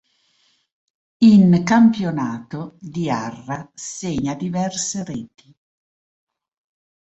In 1.19 1.61
campionato 1.63 2.75
Diarra 2.79 3.69
segna 3.75 4.33
diverse 4.33 5.03
reti. 5.03 5.55